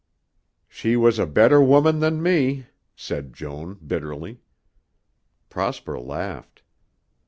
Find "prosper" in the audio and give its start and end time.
5.47-5.99